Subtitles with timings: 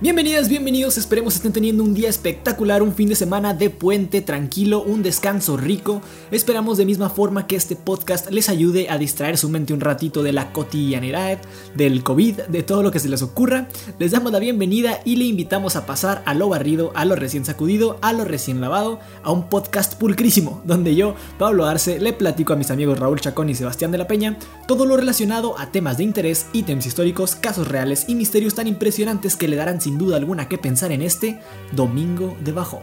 [0.00, 4.80] Bienvenidas, bienvenidos, esperemos estén teniendo un día espectacular, un fin de semana de puente tranquilo,
[4.80, 6.02] un descanso rico.
[6.30, 10.22] Esperamos de misma forma que este podcast les ayude a distraer su mente un ratito
[10.22, 11.40] de la cotidianidad,
[11.74, 13.66] del COVID, de todo lo que se les ocurra.
[13.98, 17.44] Les damos la bienvenida y le invitamos a pasar a lo barrido, a lo recién
[17.44, 22.52] sacudido, a lo recién lavado, a un podcast pulcrísimo, donde yo, Pablo Arce, le platico
[22.52, 24.38] a mis amigos Raúl Chacón y Sebastián de la Peña
[24.68, 29.34] todo lo relacionado a temas de interés, ítems históricos, casos reales y misterios tan impresionantes
[29.34, 31.40] que le darán sin duda alguna que pensar en este
[31.72, 32.82] domingo de bajón.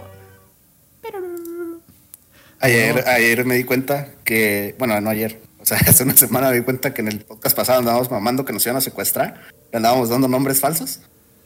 [2.60, 6.56] Ayer, ayer me di cuenta que, bueno, no ayer, o sea, hace una semana me
[6.56, 9.40] di cuenta que en el podcast pasado andábamos mamando que nos iban a secuestrar,
[9.72, 11.02] le andábamos dando nombres falsos.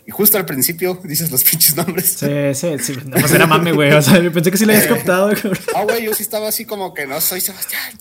[0.07, 2.05] Y justo al principio dices los pinches nombres.
[2.17, 2.97] Sí, sí, sí.
[3.05, 3.91] No, pues era mame, güey.
[3.91, 5.31] O sea, pensé que sí lo habías captado,
[5.75, 7.99] Ah, güey, yo sí estaba así como que no soy Sebastián.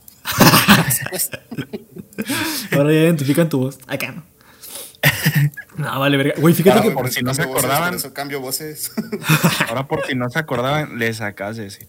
[2.71, 3.81] Ahora ya identifican tu voz.
[3.89, 4.38] Acá no.
[5.77, 6.35] No, vale, verga.
[6.41, 6.95] Güey, fíjate Ahora, que.
[6.95, 7.91] por si no se acordaban.
[7.91, 8.93] Por eso cambio voces.
[9.69, 11.89] Ahora, por si no se acordaban, le sacas ese.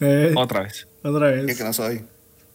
[0.00, 0.88] Eh, Otra vez.
[1.02, 1.56] otra Que vez.
[1.58, 2.04] que no soy.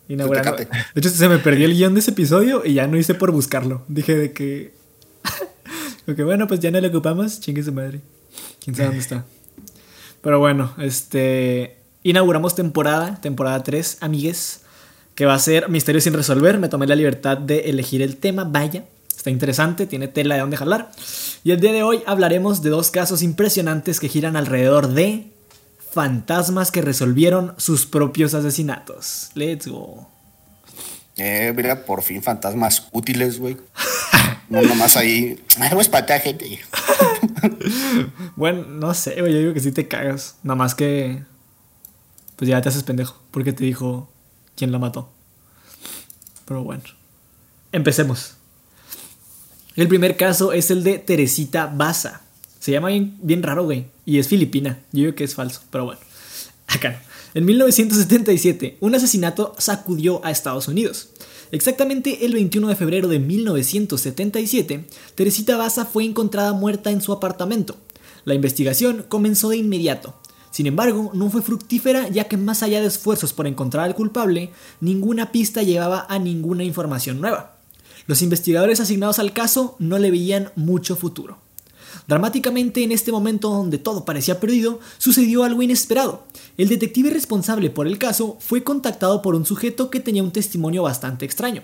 [0.10, 0.56] Inaugurando.
[0.56, 3.32] De hecho, se me perdió el guion de ese episodio y ya no hice por
[3.32, 3.84] buscarlo.
[3.88, 4.74] Dije de que.
[6.10, 7.42] Ok, bueno, pues ya no lo ocupamos.
[7.42, 8.00] Chingue su madre.
[8.64, 9.26] Quién sabe dónde está.
[10.22, 11.78] Pero bueno, este.
[12.04, 14.62] Inauguramos temporada, temporada 3, amigues.
[15.16, 16.60] Que va a ser Misterio sin resolver.
[16.60, 18.46] Me tomé la libertad de elegir el tema.
[18.46, 18.86] Vaya,
[19.28, 20.90] está interesante, tiene tela de dónde jalar.
[21.44, 25.34] Y el día de hoy hablaremos de dos casos impresionantes que giran alrededor de
[25.92, 29.32] fantasmas que resolvieron sus propios asesinatos.
[29.34, 30.10] Let's go.
[31.18, 33.58] Eh, mira, por fin fantasmas útiles, güey.
[34.50, 35.44] No nomás ahí.
[35.74, 36.60] Pues para gente.
[38.38, 40.38] Bueno, no sé, güey, yo digo que sí te cagas.
[40.44, 41.24] Nada más que.
[42.38, 43.22] Pues ya te haces pendejo.
[43.32, 44.10] Porque te dijo
[44.56, 45.12] quién la mató.
[46.46, 46.84] Pero bueno.
[47.74, 48.37] Empecemos.
[49.78, 52.22] El primer caso es el de Teresita Baza.
[52.60, 53.86] Se llama bien, bien raro, güey.
[54.08, 54.80] Y es filipina.
[54.92, 56.02] Yo digo que es falso, pero bueno.
[56.68, 56.98] Acá no.
[57.36, 61.10] En 1977, un asesinato sacudió a Estados Unidos.
[61.52, 67.78] Exactamente el 21 de febrero de 1977, Teresita Baza fue encontrada muerta en su apartamento.
[68.26, 70.16] La investigación comenzó de inmediato.
[70.50, 74.50] Sin embargo, no fue fructífera ya que más allá de esfuerzos por encontrar al culpable,
[74.82, 77.57] ninguna pista llevaba a ninguna información nueva.
[78.08, 81.38] Los investigadores asignados al caso no le veían mucho futuro.
[82.08, 86.24] Dramáticamente, en este momento donde todo parecía perdido, sucedió algo inesperado.
[86.58, 90.84] El detective responsable por el caso fue contactado por un sujeto que tenía un testimonio
[90.84, 91.64] bastante extraño.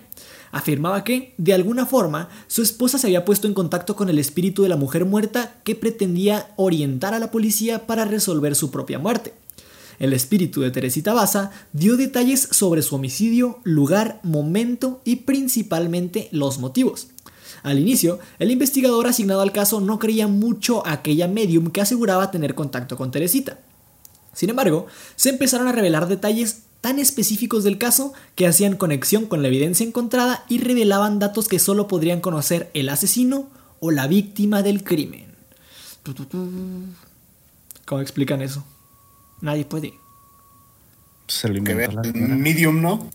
[0.52, 4.62] Afirmaba que, de alguna forma, su esposa se había puesto en contacto con el espíritu
[4.62, 9.32] de la mujer muerta que pretendía orientar a la policía para resolver su propia muerte.
[9.98, 16.58] El espíritu de Teresita Baza dio detalles sobre su homicidio, lugar, momento y principalmente los
[16.58, 17.08] motivos.
[17.62, 22.30] Al inicio, el investigador asignado al caso no creía mucho a aquella medium que aseguraba
[22.30, 23.58] tener contacto con Teresita.
[24.32, 29.40] Sin embargo, se empezaron a revelar detalles tan específicos del caso que hacían conexión con
[29.40, 33.48] la evidencia encontrada y revelaban datos que solo podrían conocer el asesino
[33.80, 35.32] o la víctima del crimen.
[37.86, 38.64] ¿Cómo explican eso?
[39.40, 39.94] Nadie puede.
[41.26, 43.10] Se lo inventó la medium, ¿no?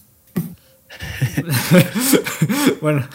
[2.81, 3.07] bueno,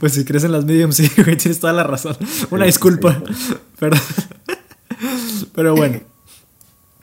[0.00, 2.16] pues si crees en las mediums, sí, güey, tienes toda la razón.
[2.50, 3.22] Una Sí, disculpa.
[3.78, 3.96] Pero,
[5.54, 6.00] pero bueno.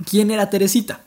[0.09, 1.01] ¿Quién era Teresita?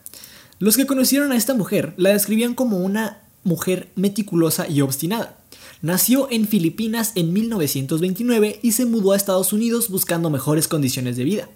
[0.60, 5.38] Los que conocieron a esta mujer la describían como una mujer meticulosa y obstinada.
[5.82, 11.24] Nació en Filipinas en 1929 y se mudó a Estados Unidos buscando mejores condiciones de
[11.24, 11.48] vida.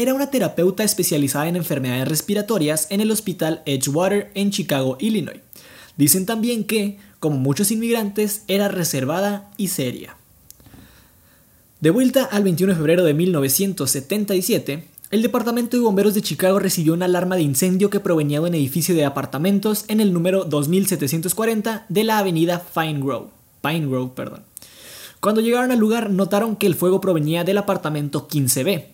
[0.00, 5.42] Era una terapeuta especializada en enfermedades respiratorias en el hospital Edgewater en Chicago, Illinois.
[5.98, 10.16] Dicen también que, como muchos inmigrantes, era reservada y seria.
[11.82, 16.94] De vuelta al 21 de febrero de 1977, el Departamento de Bomberos de Chicago recibió
[16.94, 21.84] una alarma de incendio que provenía de un edificio de apartamentos en el número 2740
[21.90, 23.26] de la avenida Pine Grove.
[23.60, 24.44] Pine Grove, perdón.
[25.20, 28.89] Cuando llegaron al lugar notaron que el fuego provenía del apartamento 15B.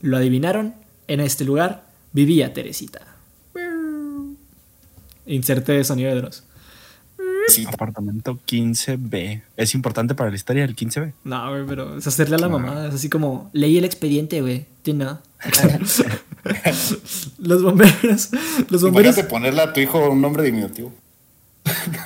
[0.00, 0.74] ¿Lo adivinaron?
[1.08, 3.00] En este lugar vivía Teresita.
[5.26, 6.44] Inserte sonido de Dross.
[7.48, 7.66] Sí.
[7.66, 9.42] Apartamento 15B.
[9.56, 11.12] ¿Es importante para la historia del 15B?
[11.24, 12.86] No, güey, pero es hacerle a la mamá.
[12.86, 14.66] Es así como, leí el expediente, güey.
[14.82, 15.18] ¿Tú no?
[17.38, 18.30] los bomberos.
[18.68, 19.14] Los bomberos.
[19.16, 20.92] Imagínate ponerle a tu hijo un nombre diminutivo.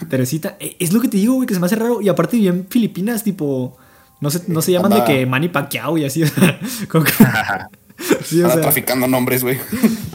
[0.09, 0.57] Teresita.
[0.61, 2.01] eh, Es lo que te digo, güey, que se me hace raro.
[2.01, 3.77] Y aparte, bien Filipinas, tipo.
[4.21, 6.23] No se, no se llaman de que Manny Pacquiao y así.
[6.89, 7.13] como que-
[8.25, 9.59] sí, o Anda sea, traficando nombres, güey.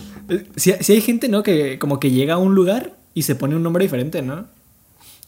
[0.55, 1.43] sí, sí hay gente, ¿no?
[1.43, 4.47] Que como que llega a un lugar y se pone un nombre diferente, ¿no?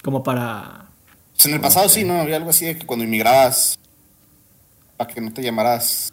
[0.03, 0.85] Como para.
[1.33, 2.19] Pues en el pasado sí, ¿no?
[2.19, 3.79] Había algo así de que cuando inmigrabas
[4.97, 6.11] para que no te llamaras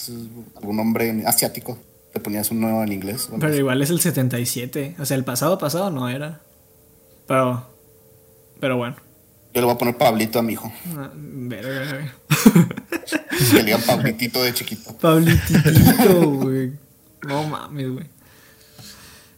[0.56, 1.78] algún nombre asiático,
[2.12, 3.26] te ponías un nuevo en inglés.
[3.28, 4.96] Bueno, Pero igual es el 77.
[4.98, 6.40] O sea, el pasado pasado no era.
[7.26, 7.66] Pero.
[8.60, 8.96] Pero bueno.
[9.58, 10.72] Yo le voy a poner Pablito a mi hijo.
[10.96, 12.14] Ah, verga.
[13.50, 14.96] Que le digan Pablitito de chiquito.
[14.98, 16.72] Pablitito, güey.
[17.26, 18.06] No mames, güey.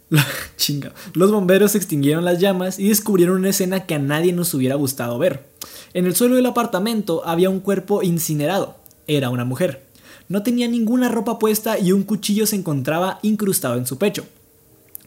[0.09, 0.27] La-
[0.57, 0.93] Chinga.
[1.13, 5.17] Los bomberos extinguieron las llamas y descubrieron una escena que a nadie nos hubiera gustado
[5.17, 5.47] ver.
[5.95, 8.77] En el suelo del apartamento había un cuerpo incinerado.
[9.07, 9.87] Era una mujer.
[10.29, 14.25] No tenía ninguna ropa puesta y un cuchillo se encontraba incrustado en su pecho.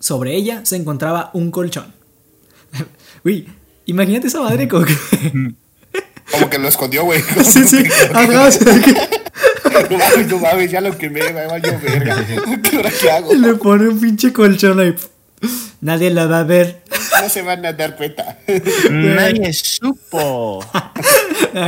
[0.01, 1.93] Sobre ella se encontraba un colchón.
[3.25, 3.49] Uy,
[3.87, 4.95] imagínate esa madre como que...
[6.33, 7.21] Como que lo escondió, güey.
[7.45, 7.85] sí, sí.
[8.13, 12.17] Ajá, o sea, que- No mames, no mames, ya lo quemé, me va yo verga.
[12.63, 13.35] ¿Qué ahora qué hago?
[13.35, 14.95] Y le pone un pinche colchón ahí.
[15.83, 16.83] Nadie la va a ver.
[17.23, 18.39] No se van a dar cuenta.
[18.91, 20.65] Nadie supo.
[20.73, 20.93] Ah,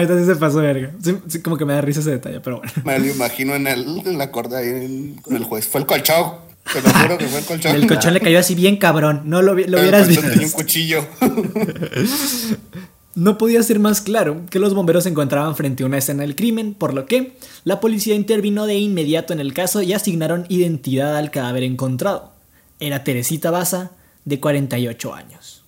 [0.00, 0.90] Entonces se pasó verga.
[1.04, 2.72] Sí, sí, como que me da risa ese detalle, pero bueno.
[2.84, 5.68] Me lo imagino en el, en la corda ahí en- con el juez.
[5.68, 6.32] Fue el colchón.
[6.72, 7.76] Te lo juro que fue el colchón.
[7.76, 9.22] El colchón le cayó así bien cabrón.
[9.24, 10.28] No lo, lo hubieras visto.
[10.28, 11.06] tenía un cuchillo.
[13.16, 16.36] No podía ser más claro que los bomberos se encontraban frente a una escena del
[16.36, 21.16] crimen, por lo que la policía intervino de inmediato en el caso y asignaron identidad
[21.16, 22.32] al cadáver encontrado.
[22.78, 23.92] Era Teresita Baza,
[24.26, 25.62] de 48 años.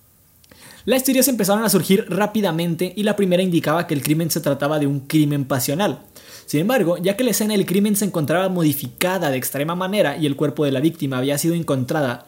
[0.85, 4.77] Las historias empezaron a surgir rápidamente y la primera indicaba que el crimen se trataba
[4.77, 6.01] de un crimen pasional.
[6.49, 10.25] Sin embargo, ya que la escena del crimen se encontraba modificada de extrema manera y
[10.25, 12.23] el cuerpo de la víctima había sido encontrado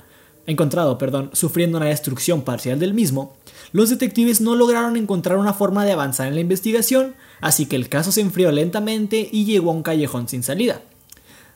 [1.34, 3.36] sufriendo una destrucción parcial del mismo,
[3.72, 7.90] los detectives no lograron encontrar una forma de avanzar en la investigación, así que el
[7.90, 10.82] caso se enfrió lentamente y llegó a un callejón sin salida.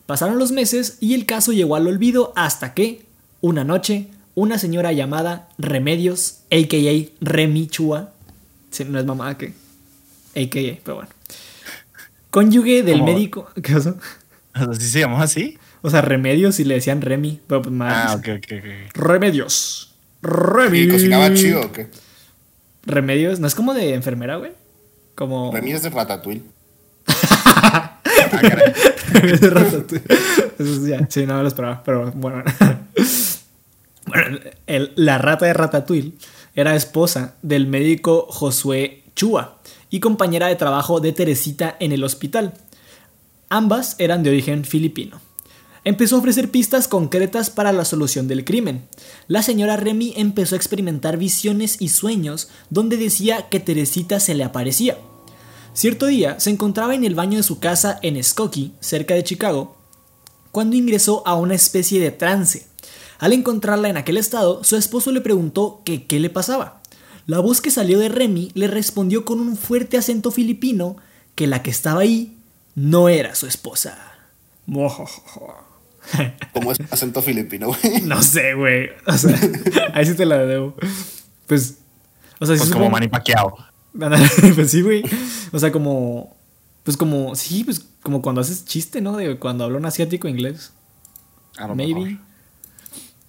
[0.08, 3.06] Pasaron los meses y el caso llegó al olvido hasta que,
[3.42, 7.12] una noche, una señora llamada Remedios, a.k.a.
[7.22, 8.10] Remy Chua,
[8.72, 9.54] sí, no es mamá que,
[10.36, 11.15] a.k.a., pero bueno,
[12.36, 13.14] cónyuge del ¿Cómo?
[13.14, 13.96] médico, ¿qué pasó?
[14.52, 15.58] ¿Así se llamó así?
[15.82, 18.12] O sea, Remedios y le decían Remy, pero pues más.
[18.12, 18.96] Ah, ok, ok, ok.
[18.96, 19.96] Remedios.
[20.22, 20.80] Remy.
[20.80, 21.88] ¿Y cocinaba chido o qué?
[22.86, 24.52] Remedios, no es como de enfermera, güey.
[25.16, 25.52] Como.
[25.54, 26.42] Remedios de Ratatouille.
[27.58, 28.00] Ah.
[29.14, 30.04] Remedios de Ratatouille.
[30.60, 32.44] Eso sí, ya, sí, no me lo esperaba, pero bueno.
[34.08, 36.14] bueno, el- la rata de Ratatouille
[36.54, 39.58] era esposa del médico Josué Chua
[39.96, 42.56] y compañera de trabajo de Teresita en el hospital.
[43.48, 45.22] Ambas eran de origen filipino.
[45.86, 48.90] Empezó a ofrecer pistas concretas para la solución del crimen.
[49.30, 54.44] La señora Remy empezó a experimentar visiones y sueños donde decía que Teresita se le
[54.44, 54.98] aparecía.
[55.74, 59.78] Cierto día se encontraba en el baño de su casa en Skokie, cerca de Chicago,
[60.52, 62.68] cuando ingresó a una especie de trance.
[63.18, 66.82] Al encontrarla en aquel estado, su esposo le preguntó que qué le pasaba.
[67.28, 70.98] La voz que salió de Remy le respondió con un fuerte acento filipino
[71.34, 72.38] que la que estaba ahí
[72.76, 73.98] no era su esposa.
[76.54, 78.02] Como es acento filipino, güey.
[78.02, 78.90] No sé, güey.
[79.08, 79.38] O sea,
[79.94, 80.76] ahí sí te la debo.
[81.48, 81.78] Pues,
[82.40, 83.58] o sea, Pues como Manny Pacquiao.
[84.56, 85.04] pues sí, güey.
[85.52, 86.36] O sea, como.
[86.84, 87.36] Pues como.
[87.36, 89.18] Sí, pues como cuando haces chiste, ¿no?
[89.18, 90.72] De cuando habla un asiático inglés.
[91.58, 92.00] A lo Maybe.
[92.00, 92.20] mejor.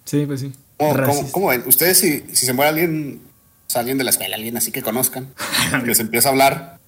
[0.05, 0.51] Sí, pues sí.
[0.77, 1.63] ¿Cómo, cómo, cómo ven?
[1.65, 3.21] Ustedes, si, si se muere alguien,
[3.75, 5.27] alguien de la escuela, alguien así que conozcan,
[5.83, 6.79] y les empieza a hablar,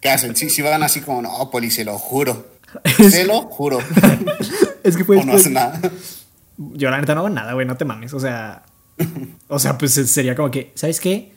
[0.00, 0.36] ¿qué hacen?
[0.36, 2.54] Sí, sí van así como, no, poli, se lo juro.
[3.10, 3.78] Se lo juro.
[4.82, 5.80] Es que fue o no hacen nada.
[6.58, 8.12] Yo la neta no hago nada, güey, no te mames.
[8.12, 8.64] O sea.
[9.48, 11.32] O sea, pues sería como que, ¿sabes qué?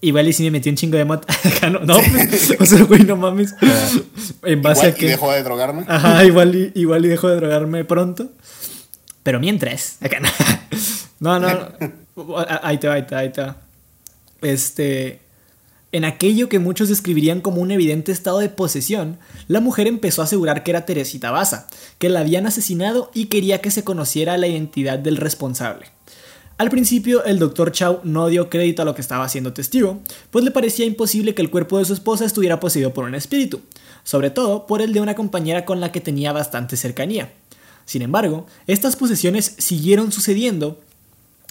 [0.00, 1.26] Igual y si me metí un chingo de mota.
[1.70, 3.54] No, no, pues, o sea, güey, no mames.
[4.42, 5.06] En base Igual, a y que.
[5.08, 5.84] dejo de drogarme.
[5.88, 8.30] Ajá, igual y, igual y dejo de drogarme pronto.
[9.22, 9.96] Pero mientras.
[10.00, 10.28] Acá no.
[11.20, 11.68] No, no.
[12.62, 13.56] Ahí te va, ahí te va, ahí te va.
[14.42, 15.20] Este.
[15.90, 20.26] En aquello que muchos describirían como un evidente estado de posesión, la mujer empezó a
[20.26, 21.66] asegurar que era Teresita Baza,
[21.96, 25.86] que la habían asesinado y quería que se conociera la identidad del responsable.
[26.58, 30.00] Al principio, el doctor Chau no dio crédito a lo que estaba haciendo testigo,
[30.32, 33.60] pues le parecía imposible que el cuerpo de su esposa estuviera poseído por un espíritu,
[34.02, 37.32] sobre todo por el de una compañera con la que tenía bastante cercanía.
[37.84, 40.80] Sin embargo, estas posesiones siguieron sucediendo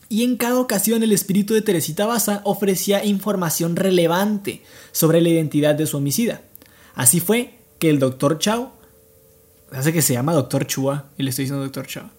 [0.10, 5.76] y en cada ocasión el espíritu de Teresita Baza ofrecía información relevante sobre la identidad
[5.76, 6.42] de su homicida.
[6.96, 8.72] Así fue que el doctor Chau,
[9.72, 12.10] hace que se llama doctor Chua, y le estoy diciendo doctor Chau.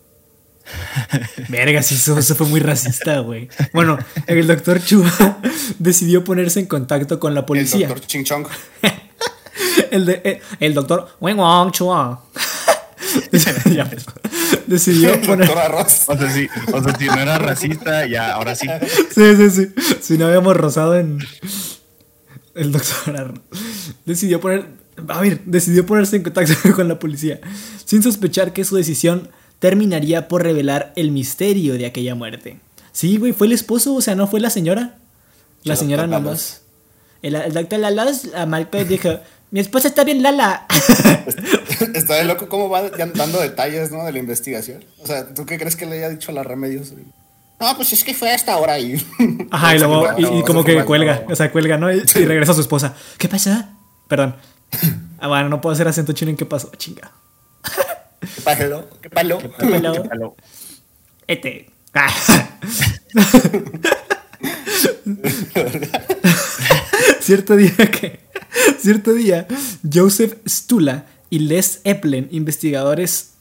[1.49, 3.49] Verga, sí, eso, eso fue muy racista, güey.
[3.73, 5.11] Bueno, el doctor Chua
[5.79, 7.89] decidió ponerse en contacto con la El policía.
[7.89, 8.47] doctor Ching Chong.
[9.91, 12.23] El, de- eh, el doctor Wen Wang Chua
[13.75, 14.05] Ya, pues,
[14.67, 15.51] decidió poner.
[15.51, 16.05] Arroz.
[16.07, 18.67] O sea, si, o sea, si no era racista, ya, ahora sí.
[19.15, 19.69] Sí, sí, sí.
[20.01, 21.19] Si no habíamos rozado en.
[22.55, 23.41] El doctor Arno.
[24.05, 24.67] Decidió poner.
[25.09, 27.41] A ver, decidió ponerse en contacto con la policía,
[27.85, 32.61] sin sospechar que su decisión terminaría por revelar el misterio de aquella muerte.
[32.93, 34.97] Sí, güey, fue el esposo, o sea, no fue la señora.
[35.63, 36.63] La El señora nomás.
[37.23, 40.67] El, el doctor Lalos, la Marco dijo, mi esposa está bien Lala.
[41.95, 44.05] Está de loco cómo va ya dando detalles, ¿no?
[44.05, 44.85] De la investigación.
[44.99, 46.93] O sea, ¿tú qué crees que le haya dicho a la Remedios?
[47.61, 48.95] No, pues es que fue hasta ahora y...
[49.51, 51.93] Ajá, y luego, y, como que cuelga, o sea, cuelga, ¿no?
[51.93, 52.95] Y, y regresa a su esposa.
[53.19, 53.77] ¿Qué pasa?
[54.09, 54.37] Perdón.
[55.21, 57.11] Ah, bueno, no puedo hacer acento chino en qué pasó, chinga.
[58.21, 58.89] ¿Qué palo?
[59.03, 59.41] ¿Qué palo?
[59.59, 60.05] Hello.
[60.13, 60.37] Aló.
[61.27, 61.69] Este.
[61.93, 62.09] Ah.
[67.21, 68.21] cierto día que.
[68.79, 69.49] Cierto día,
[69.93, 73.33] Joseph Stula y Les Eplen, investigadores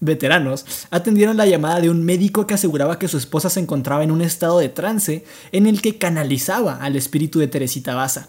[0.00, 4.10] veteranos, atendieron la llamada de un médico que aseguraba que su esposa se encontraba en
[4.10, 8.28] un estado de trance en el que canalizaba al espíritu de Teresita Baza.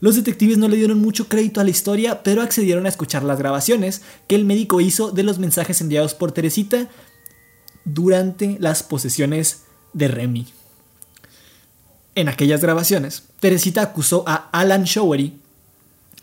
[0.00, 3.38] Los detectives no le dieron mucho crédito a la historia, pero accedieron a escuchar las
[3.38, 6.88] grabaciones que el médico hizo de los mensajes enviados por Teresita
[7.84, 9.62] durante las posesiones
[9.94, 10.46] de Remy.
[12.14, 15.38] En aquellas grabaciones, Teresita acusó a Alan Showery,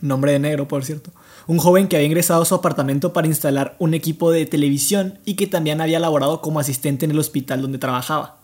[0.02, 1.12] nombre de negro por cierto,
[1.48, 5.36] un joven que había ingresado a su apartamento para instalar un equipo de televisión y
[5.36, 8.38] que también había laborado como asistente en el hospital donde trabajaba.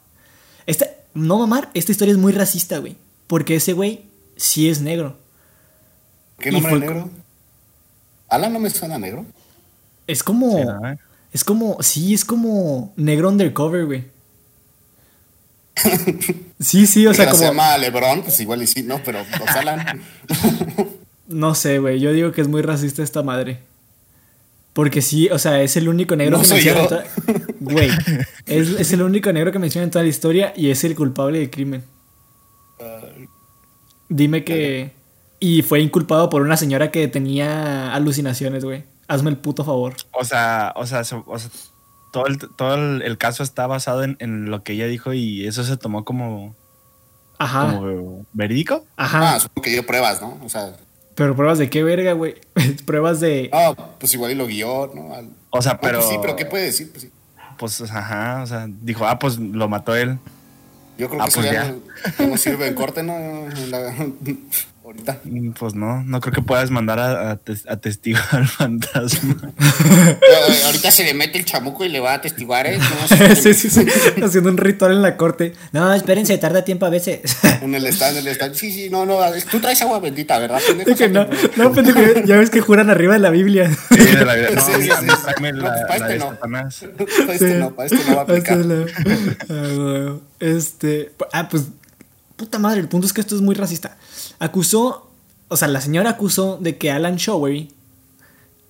[0.65, 2.95] Esta, no mamar, esta historia es muy racista, güey,
[3.27, 4.01] porque ese güey
[4.35, 5.17] sí es negro.
[6.39, 7.09] ¿Qué nombre fue- negro?
[8.29, 9.25] Alan no me suena negro.
[10.07, 10.57] Es como...
[10.57, 10.97] Sí, ¿no?
[11.31, 14.05] Es como, sí, es como negro undercover, güey.
[16.59, 17.39] Sí, sí, o sea, Que como...
[17.41, 20.01] se llama Lebron, pues igual y sí, no, pero pues, Alan.
[21.29, 23.59] No sé, güey, yo digo que es muy racista esta madre.
[24.73, 27.03] Porque sí, o sea, es el único negro No que menciona toda...
[27.59, 27.89] Güey,
[28.45, 31.39] es, es el único negro que menciona en toda la historia y es el culpable
[31.39, 31.83] del crimen.
[34.09, 34.91] Dime que...
[35.39, 38.83] Y fue inculpado por una señora que tenía alucinaciones, güey.
[39.07, 39.95] Hazme el puto favor.
[40.11, 41.49] O sea, o sea, o sea,
[42.11, 45.47] todo, el, todo el, el caso está basado en, en lo que ella dijo y
[45.47, 46.55] eso se tomó como,
[47.37, 48.85] Ajá, como verídico.
[48.97, 49.35] ajá.
[49.35, 50.37] Ah, supongo que dio pruebas, ¿no?
[50.43, 50.75] O sea,
[51.19, 52.35] Pero pruebas de qué verga, güey.
[52.85, 53.49] pruebas de...
[53.53, 55.13] no, pues igual y lo guió, ¿no?
[55.13, 55.99] Al- O sea, Ah, pero.
[55.99, 56.89] pues sí, pero ¿qué puede decir?
[56.91, 57.11] Pues sí.
[57.57, 60.17] Pues, ajá, o sea, dijo, ah, pues lo mató él.
[60.97, 61.75] Yo creo Ah, que eso pues ya,
[62.17, 62.25] ya.
[62.27, 63.13] No, sirve en corte, ¿no?
[63.17, 63.93] En la-
[64.89, 65.19] ahorita.
[65.23, 69.35] Mm, Pues no, no creo que puedas mandar a, a, tes- a testigo al fantasma.
[69.59, 72.77] Eh, ahorita se le mete el chamuco y le va a atestiguar, ¿eh?
[72.77, 73.85] No, sí, sí, sí.
[74.23, 75.53] Haciendo un ritual en la corte.
[75.71, 77.21] No, espérense, tarda tiempo a veces.
[77.61, 78.55] En el stand, en el stand.
[78.55, 79.19] Sí, sí, no, no.
[79.51, 80.59] Tú traes agua bendita, ¿verdad?
[80.65, 80.89] pendejo?
[80.89, 81.27] De que no,
[81.57, 83.69] no, pendejo, ya ves que juran arriba de la Biblia.
[83.91, 84.49] Sí, de la vida.
[84.55, 84.89] No, Sí,
[85.23, 86.29] tráeme No, la, pues, para la este no.
[86.31, 86.85] Satanás.
[87.25, 88.57] Para este no, para este no va a aplicar.
[89.49, 90.15] Ah.
[90.39, 91.11] Este.
[91.33, 91.63] Ah, pues.
[92.39, 93.97] Puta madre, el punto es que esto es muy racista.
[94.39, 95.09] Acusó.
[95.49, 97.69] O sea, la señora acusó de que Alan Showery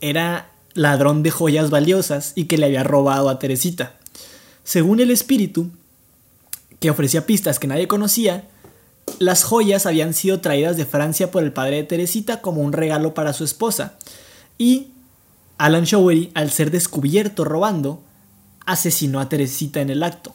[0.02, 3.94] era ladrón de joyas valiosas y que le había robado a Teresita.
[4.64, 5.70] Según el espíritu,
[6.80, 8.48] que ofrecía pistas que nadie conocía,
[9.20, 13.14] las joyas habían sido traídas de Francia por el padre de Teresita como un regalo
[13.14, 14.00] para su esposa.
[14.58, 14.88] Y
[15.60, 18.02] Alan Showery, al ser descubierto robando,
[18.66, 20.34] asesinó a Teresita en el acto.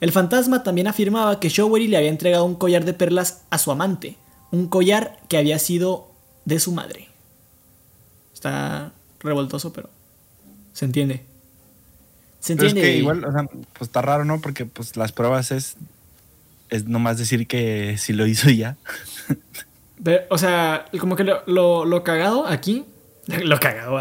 [0.00, 3.70] El fantasma también afirmaba que Showery le había entregado un collar de perlas a su
[3.72, 4.16] amante,
[4.52, 6.10] un collar que había sido
[6.44, 7.08] de su madre.
[8.32, 9.90] Está revoltoso, pero
[10.72, 11.24] se entiende.
[12.40, 12.92] Se Pero es entiende.
[12.92, 14.40] que igual, o sea, pues está raro, ¿no?
[14.40, 15.76] Porque pues las pruebas es,
[16.70, 18.76] es nomás decir que si lo hizo ya.
[20.04, 22.84] Pero, o sea, como que lo, lo, lo cagado aquí.
[23.26, 24.00] Lo cagado.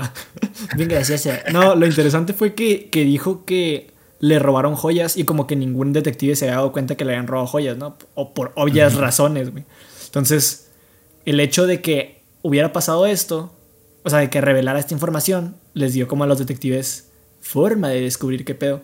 [0.78, 1.32] Bien gracioso.
[1.52, 5.94] No, lo interesante fue que, que dijo que le robaron joyas y como que ningún
[5.94, 7.98] detective se había dado cuenta que le habían robado joyas, ¿no?
[8.16, 9.64] O por obvias razones, güey.
[10.06, 10.70] Entonces,
[11.26, 13.54] el hecho de que hubiera pasado esto,
[14.04, 17.10] o sea, de que revelara esta información, les dio como a los detectives
[17.42, 18.82] forma de descubrir qué pedo.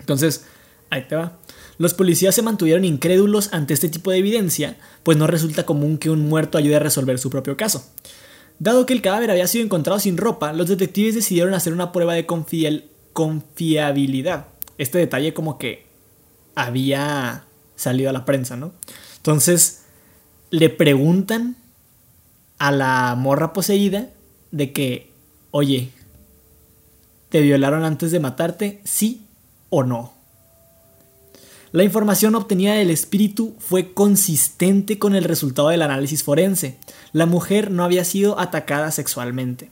[0.00, 0.46] Entonces,
[0.90, 1.38] ahí te va.
[1.78, 6.10] Los policías se mantuvieron incrédulos ante este tipo de evidencia, pues no resulta común que
[6.10, 7.86] un muerto ayude a resolver su propio caso.
[8.58, 12.12] Dado que el cadáver había sido encontrado sin ropa, los detectives decidieron hacer una prueba
[12.12, 14.46] de confiel- confiabilidad.
[14.78, 15.86] Este detalle como que
[16.54, 17.44] había
[17.76, 18.72] salido a la prensa, ¿no?
[19.16, 19.82] Entonces,
[20.50, 21.56] le preguntan
[22.58, 24.10] a la morra poseída
[24.50, 25.10] de que,
[25.50, 25.90] oye,
[27.28, 28.80] ¿te violaron antes de matarte?
[28.84, 29.26] ¿Sí
[29.70, 30.12] o no?
[31.72, 36.78] La información obtenida del espíritu fue consistente con el resultado del análisis forense.
[37.12, 39.70] La mujer no había sido atacada sexualmente.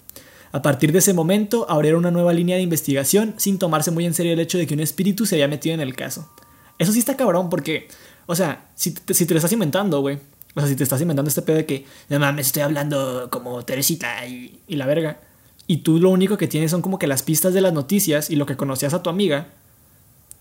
[0.53, 4.15] A partir de ese momento abrieron una nueva línea de investigación sin tomarse muy en
[4.15, 6.31] serio el hecho de que un espíritu se había metido en el caso.
[6.79, 7.89] Eso sí está cabrón porque,
[8.27, 10.19] o sea, si te, lo estás inventando, güey.
[10.55, 13.65] O sea, si te estás inventando este pedo de que, no mames, estoy hablando como
[13.65, 15.21] Teresita y, y la verga.
[15.67, 18.37] Y tú lo único que tienes son como que las pistas de las noticias y
[18.37, 19.49] lo que conocías a tu amiga.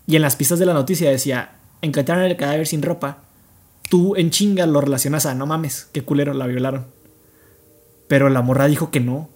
[0.06, 3.18] Y en las pistas de la noticia decía, encontraron el cadáver sin ropa.
[3.90, 6.86] Tú en chinga lo relacionas a, no mames, qué culero, la violaron.
[8.06, 9.28] Pero la morra dijo que no.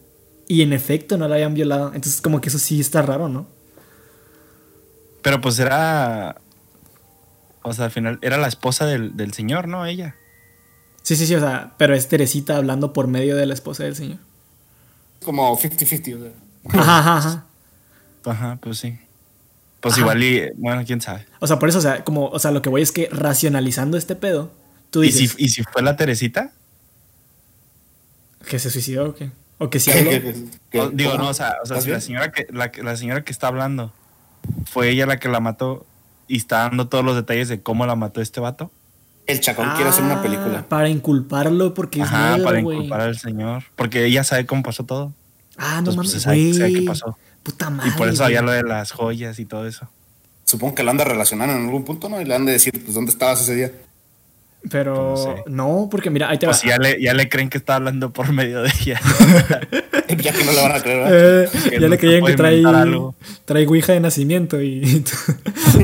[0.53, 1.87] Y en efecto no la habían violado.
[1.95, 3.47] Entonces como que eso sí está raro, ¿no?
[5.23, 6.37] Pero pues era.
[7.63, 9.87] O sea, al final era la esposa del, del señor, ¿no?
[9.87, 10.15] Ella.
[11.01, 13.97] Sí, sí, sí, o sea, pero es Teresita hablando por medio de la esposa del
[13.97, 14.19] señor.
[15.25, 16.17] Como 50-50.
[16.17, 16.81] o sea.
[16.83, 17.47] Ajá, ajá, ajá.
[18.27, 18.99] Ajá, pues sí.
[19.81, 20.03] Pues Ajá.
[20.03, 20.51] igual y.
[20.57, 21.25] Bueno, quién sabe.
[21.41, 23.97] O sea, por eso, o sea, como, o sea, lo que voy es que racionalizando
[23.97, 24.53] este pedo,
[24.91, 26.53] tú ¿Y dices si, ¿Y si fue la Teresita?
[28.47, 29.31] que se suicidó o qué.
[29.65, 30.11] O que sí habló.
[30.75, 33.23] O- digo, no, o sea, o sea ¿Estás si la señora, que, la, la señora
[33.25, 33.93] que está hablando
[34.71, 35.85] fue ella la que la mató
[36.29, 38.71] y está dando todos los detalles de cómo la mató este vato.
[39.27, 40.65] El chacón quiere hacer una Ah, película.
[40.69, 42.77] Para inculparlo porque es Ajá, para güey.
[42.77, 43.65] inculpar al señor.
[43.77, 45.13] Porque ella sabe cómo pasó todo.
[45.59, 46.87] Ah, no Entonces, pues, mames, se sabe- sabe qué güey.
[46.87, 47.19] pasó.
[47.43, 47.91] Puta madre.
[47.91, 49.89] y por eso había lo de las joyas y todo eso.
[50.45, 52.21] Supongo que lo han de relacionar en algún punto, ¿no?
[52.21, 53.73] Y le han de decir, pues, ¿dónde estabas ese día?
[54.71, 55.43] Pero No sé.
[55.47, 56.53] no, porque mira, ahí te va.
[56.53, 59.01] Pues ya le, ya le creen que está hablando por medio de ella.
[60.09, 61.09] ya que no le van a creer.
[61.11, 62.63] Eh, ya no le creían que trae,
[63.45, 65.05] trae ouija de nacimiento y...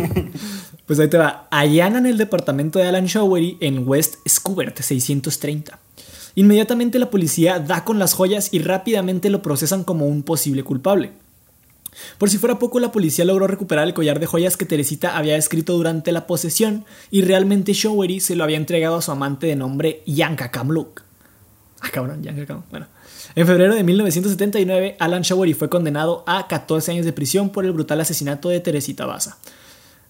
[0.86, 1.48] pues ahí te va.
[1.50, 5.78] Allanan el departamento de Alan Showery en West Scubert 630.
[6.36, 11.12] Inmediatamente la policía da con las joyas y rápidamente lo procesan como un posible culpable.
[12.18, 15.36] Por si fuera poco, la policía logró recuperar el collar de joyas que Teresita había
[15.36, 19.56] escrito durante la posesión y realmente Showery se lo había entregado a su amante de
[19.56, 21.02] nombre Yanka Kamluk.
[21.80, 22.68] Ah, cabrón, Yanka Kamluk.
[22.70, 22.86] Bueno.
[23.34, 27.72] En febrero de 1979, Alan Showery fue condenado a 14 años de prisión por el
[27.72, 29.38] brutal asesinato de Teresita Baza.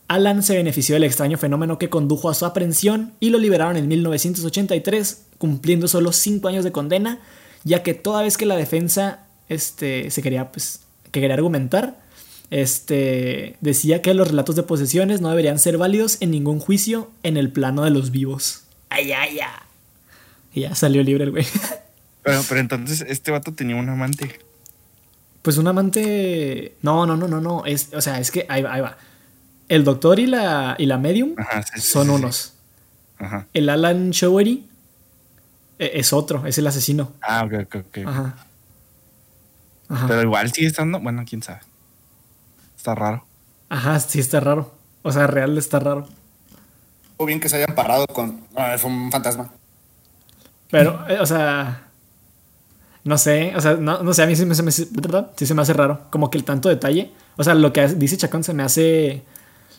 [0.08, 3.86] Alan se benefició del extraño fenómeno que condujo a su aprehensión y lo liberaron en
[3.88, 7.20] 1983, cumpliendo solo 5 años de condena,
[7.64, 10.80] ya que toda vez que la defensa este, se quería, pues,
[11.10, 11.98] que quería argumentar,
[12.50, 17.36] este, decía que los relatos de posesiones no deberían ser válidos en ningún juicio en
[17.36, 18.64] el plano de los vivos.
[18.88, 19.48] Ay, ay, ay.
[20.54, 21.46] Y ya salió libre el güey.
[22.22, 24.38] Pero, pero entonces este vato tenía un amante.
[25.40, 26.74] Pues un amante.
[26.82, 27.64] No, no, no, no, no.
[27.64, 28.98] Es, o sea, es que ahí va, ahí va.
[29.68, 32.14] El doctor y la, y la medium Ajá, sí, sí, son sí, sí.
[32.16, 32.54] unos.
[33.18, 33.46] Ajá.
[33.54, 34.66] El Alan Showery
[35.78, 37.14] eh, es otro, es el asesino.
[37.22, 37.98] Ah, ok, ok, ok.
[38.06, 38.46] Ajá.
[39.88, 40.06] Ajá.
[40.06, 41.00] Pero igual sigue estando.
[41.00, 41.60] Bueno, quién sabe.
[42.76, 43.24] Está raro.
[43.68, 44.72] Ajá, sí está raro.
[45.02, 46.06] O sea, real está raro.
[47.16, 48.42] O bien que se hayan parado con.
[48.56, 49.50] Ah, fue un fantasma.
[50.70, 51.84] Pero, eh, o sea.
[53.04, 54.86] No sé, o sea, no, no sé, a mí sí me, se me- sí
[55.46, 56.02] se me hace raro.
[56.10, 57.10] Como que el tanto detalle.
[57.36, 59.22] O sea, lo que dice Chacón se me hace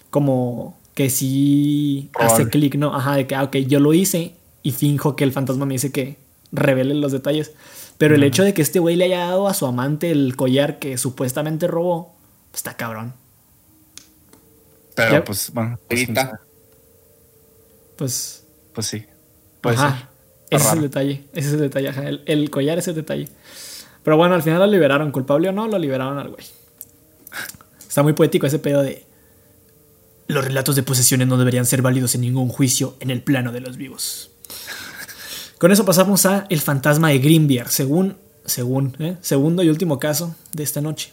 [0.10, 2.96] como que sí hace clic, ¿no?
[2.96, 5.92] Ajá, de que, ah, ok, yo lo hice y finjo que el fantasma me dice
[5.92, 6.18] que
[6.52, 7.52] revele los detalles.
[8.00, 10.80] Pero el hecho de que este güey le haya dado a su amante el collar
[10.80, 12.16] que supuestamente robó,
[12.54, 13.14] está cabrón.
[14.96, 15.78] Pero Ya- pues, bueno.
[15.88, 16.08] Pues.
[17.98, 19.06] Pues Pues sí.
[19.62, 19.98] Puede Ajá.
[19.98, 20.08] ser.
[20.52, 21.24] Ese es el detalle.
[21.34, 21.90] Ese es el detalle.
[21.90, 22.08] ajá.
[22.08, 23.28] El, el collar es el detalle.
[24.04, 25.12] Pero bueno, al final lo liberaron.
[25.12, 26.46] Culpable o no, lo liberaron al güey.
[27.88, 29.06] Está muy poético ese pedo de.
[30.28, 33.60] Los relatos de posesiones no deberían ser válidos en ningún juicio en el plano de
[33.62, 34.32] los vivos.
[35.60, 38.16] Con eso pasamos a El fantasma de Grimbier, según,
[38.98, 39.18] ¿eh?
[39.20, 41.12] segundo y último caso de esta noche.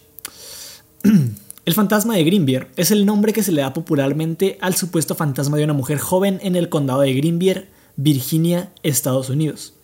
[1.64, 5.56] El fantasma de Grimbier es el nombre que se le da popularmente al supuesto fantasma
[5.56, 9.74] de una mujer joven en el condado de Grimbier, Virginia, Estados Unidos.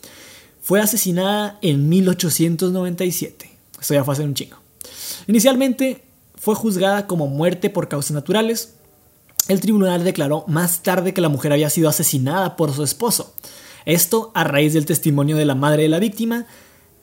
[0.62, 3.50] Fue asesinada en 1897.
[3.80, 4.58] Esto ya fue hace un chingo.
[5.26, 6.04] Inicialmente
[6.36, 8.74] fue juzgada como muerte por causas naturales.
[9.48, 13.34] El tribunal declaró más tarde que la mujer había sido asesinada por su esposo.
[13.84, 16.46] Esto a raíz del testimonio de la madre de la víctima,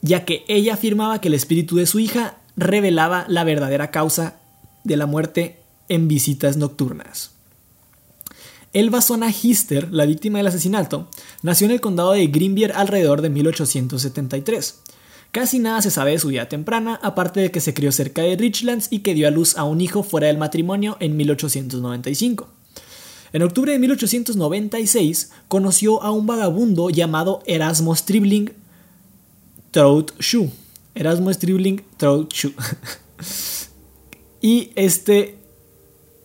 [0.02, 4.36] ya que ella afirmaba que el espíritu de su hija revelaba la verdadera causa
[4.84, 5.58] de la muerte
[5.89, 7.32] en visitas nocturnas.
[8.72, 11.10] Elva Sona Hister, la víctima del asesinato,
[11.42, 14.80] nació en el condado de Grimbier alrededor de 1873.
[15.32, 18.36] Casi nada se sabe de su vida temprana, aparte de que se crió cerca de
[18.36, 22.59] Richlands y que dio a luz a un hijo fuera del matrimonio en 1895.
[23.32, 28.54] En octubre de 1896 conoció a un vagabundo llamado Erasmo Stribling
[29.72, 30.50] Trout Shoe.
[30.96, 32.54] Erasmo Stribling Trout Shoe.
[34.42, 35.38] y este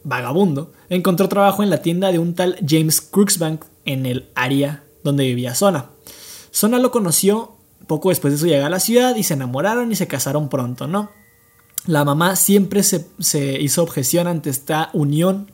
[0.02, 5.24] vagabundo encontró trabajo en la tienda de un tal James Crooksbank en el área donde
[5.24, 5.90] vivía Sona.
[6.50, 7.52] Sona lo conoció
[7.86, 10.86] poco después de su llegada a la ciudad y se enamoraron y se casaron pronto,
[10.86, 11.10] ¿no?
[11.86, 15.50] La mamá siempre se hizo objeción ante esta unión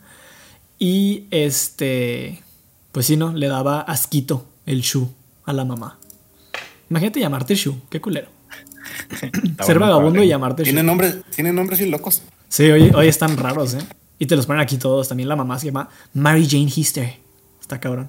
[0.81, 2.43] y este,
[2.90, 3.33] pues sí, ¿no?
[3.33, 5.09] Le daba asquito el Shu
[5.45, 5.99] a la mamá.
[6.88, 8.29] Imagínate llamarte Shu, qué culero.
[9.11, 10.27] Está Ser bueno, vagabundo padre.
[10.27, 10.87] y llamarte Tiene Shu.
[10.87, 12.23] nombres, tiene nombres bien locos.
[12.49, 13.79] Sí, hoy, hoy están raros, ¿eh?
[14.19, 15.09] Y te los ponen aquí todos.
[15.09, 17.14] También la mamá se llama Mary Jane Hister.
[17.61, 18.09] Está cabrón.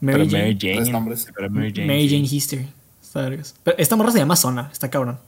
[0.00, 0.58] Pero Mary Mary Jane.
[0.60, 0.74] Jane.
[0.76, 1.26] Tres nombres.
[1.34, 1.86] Pero Mary Jane.
[1.86, 2.08] Mary.
[2.08, 2.66] Jane Hister.
[3.02, 3.54] Está vergas.
[3.64, 4.70] Pero esta morra se llama Zona.
[4.72, 5.18] Está cabrón.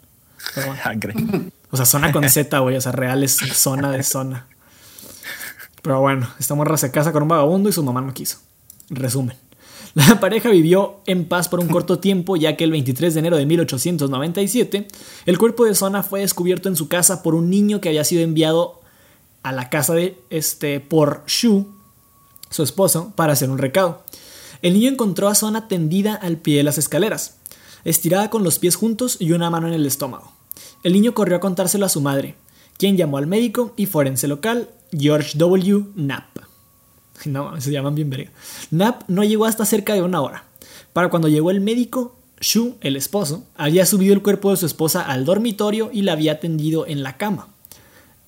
[0.55, 0.81] Pero bueno.
[1.69, 2.77] Ah, O sea, zona con Z, güey.
[2.77, 4.47] O sea, real es zona de zona.
[5.87, 8.38] Pero bueno, esta morra se casa con un vagabundo y su mamá no quiso.
[8.90, 9.37] Resumen.
[9.94, 13.37] La pareja vivió en paz por un corto tiempo, ya que el 23 de enero
[13.37, 14.88] de 1897,
[15.27, 18.22] el cuerpo de Zona fue descubierto en su casa por un niño que había sido
[18.22, 18.81] enviado
[19.44, 21.68] a la casa de este por Shu,
[22.51, 24.03] su esposo, para hacer un recado.
[24.62, 27.37] El niño encontró a Zona tendida al pie de las escaleras,
[27.85, 30.33] estirada con los pies juntos y una mano en el estómago.
[30.83, 32.35] El niño corrió a contárselo a su madre,
[32.79, 35.85] quien llamó al médico y forense local, George W.
[35.95, 36.37] Knapp.
[37.25, 38.31] No, se llaman bien verga.
[38.69, 40.45] Knapp no llegó hasta cerca de una hora.
[40.93, 45.03] Para cuando llegó el médico, Shu, el esposo, había subido el cuerpo de su esposa
[45.03, 47.49] al dormitorio y la había tendido en la cama.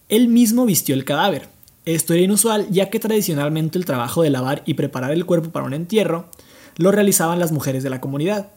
[0.09, 1.49] Él mismo vistió el cadáver.
[1.85, 5.67] Esto era inusual ya que tradicionalmente el trabajo de lavar y preparar el cuerpo para
[5.67, 6.31] un entierro
[6.77, 8.51] lo realizaban las mujeres de la comunidad.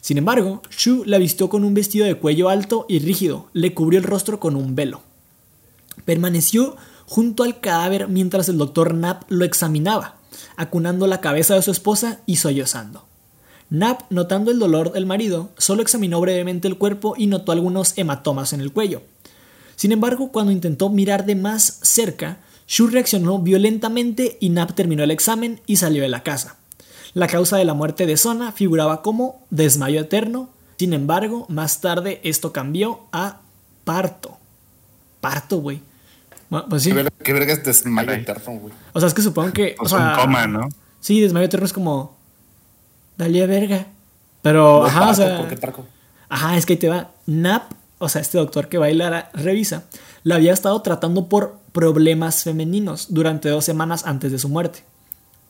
[0.00, 3.98] Sin embargo, Shu la vistió con un vestido de cuello alto y rígido, le cubrió
[3.98, 5.02] el rostro con un velo.
[6.04, 10.16] Permaneció junto al cadáver mientras el doctor Knapp lo examinaba,
[10.56, 13.06] acunando la cabeza de su esposa y sollozando.
[13.68, 18.52] Knapp, notando el dolor del marido, solo examinó brevemente el cuerpo y notó algunos hematomas
[18.52, 19.02] en el cuello.
[19.74, 25.10] Sin embargo, cuando intentó mirar de más cerca, Shu reaccionó violentamente y Knapp terminó el
[25.10, 26.56] examen y salió de la casa.
[27.14, 32.20] La causa de la muerte de Sona figuraba como desmayo eterno, sin embargo, más tarde
[32.22, 33.40] esto cambió a
[33.84, 34.35] parto.
[35.20, 35.80] Parto, güey.
[36.48, 36.90] Bueno, pues sí.
[36.90, 38.74] Qué verga, qué verga es desmayo eterno, güey.
[38.92, 39.74] O sea, es que supongo que.
[39.78, 40.68] Pues o sea, un coma, ¿no?
[41.00, 42.16] Sí, desmayo eterno es como.
[43.16, 43.86] Dale a verga.
[44.42, 45.38] Pero, No, ajá, o sea.
[45.38, 45.86] ¿Por qué parco?
[46.28, 47.10] Ajá, es que ahí te va.
[47.26, 49.84] Nap, o sea, este doctor que bailara revisa,
[50.22, 54.84] la había estado tratando por problemas femeninos durante dos semanas antes de su muerte.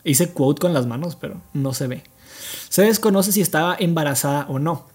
[0.04, 2.04] Hice quote con las manos, pero no se ve.
[2.68, 4.86] Se desconoce si estaba embarazada o no.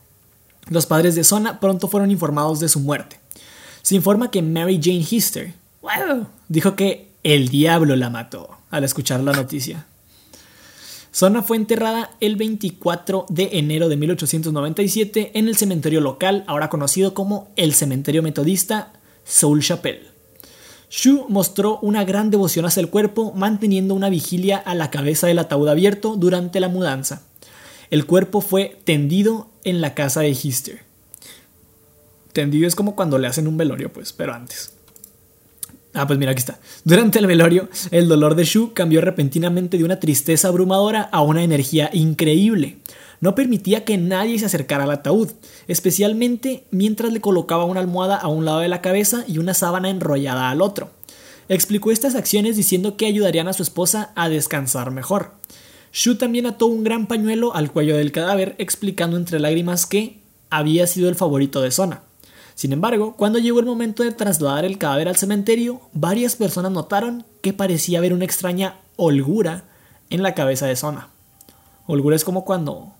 [0.67, 3.20] Los padres de Sona pronto fueron informados de su muerte.
[3.81, 9.21] Se informa que Mary Jane Hister wow, dijo que el diablo la mató al escuchar
[9.21, 9.85] la noticia.
[11.11, 17.13] Sona fue enterrada el 24 de enero de 1897 en el cementerio local, ahora conocido
[17.13, 18.93] como el Cementerio Metodista
[19.25, 20.07] Soul Chapel.
[20.89, 25.39] Shu mostró una gran devoción hacia el cuerpo, manteniendo una vigilia a la cabeza del
[25.39, 27.23] ataúd abierto durante la mudanza.
[27.89, 30.90] El cuerpo fue tendido en la casa de Hister.
[32.33, 34.73] Tendido es como cuando le hacen un velorio, pues, pero antes.
[35.93, 36.59] Ah, pues mira, aquí está.
[36.85, 41.43] Durante el velorio, el dolor de Shu cambió repentinamente de una tristeza abrumadora a una
[41.43, 42.77] energía increíble.
[43.19, 45.31] No permitía que nadie se acercara al ataúd,
[45.67, 49.89] especialmente mientras le colocaba una almohada a un lado de la cabeza y una sábana
[49.89, 50.91] enrollada al otro.
[51.49, 55.33] Explicó estas acciones diciendo que ayudarían a su esposa a descansar mejor.
[55.91, 60.87] Shu también ató un gran pañuelo al cuello del cadáver, explicando entre lágrimas que había
[60.87, 62.03] sido el favorito de Sona.
[62.61, 67.25] Sin embargo, cuando llegó el momento de trasladar el cadáver al cementerio, varias personas notaron
[67.41, 69.63] que parecía haber una extraña holgura
[70.11, 71.07] en la cabeza de Sona.
[71.87, 72.93] Holgura es como cuando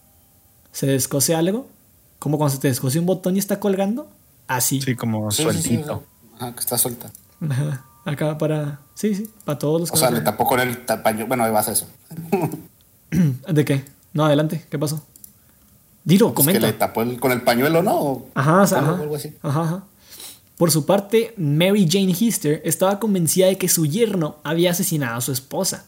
[0.72, 1.68] se descose algo,
[2.18, 4.10] como cuando se te descose un botón y está colgando.
[4.48, 4.82] Así.
[4.82, 6.06] Sí, como Sí, sí, sí, sueltito.
[6.38, 7.12] Ajá, que está suelta.
[8.04, 8.80] Acá para.
[8.96, 11.28] Sí, sí, para todos los O sea, le tapó con el tapaño.
[11.28, 11.86] Bueno, ahí vas a eso.
[13.48, 13.86] ¿De qué?
[14.12, 15.06] No, adelante, ¿qué pasó?
[16.04, 16.68] Dilo, Pues que comenta.
[16.68, 18.26] le tapó el- con el pañuelo, ¿no?
[18.34, 19.02] Ajá, o sea, algo, ajá.
[19.04, 19.34] algo así.
[19.42, 19.84] Ajá, ajá.
[20.58, 25.22] Por su parte, Mary Jane Hister estaba convencida de que su yerno había asesinado a
[25.22, 25.86] su esposa.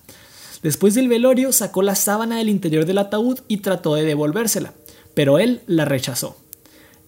[0.63, 4.73] Después del velorio, sacó la sábana del interior del ataúd y trató de devolvérsela,
[5.13, 6.37] pero él la rechazó.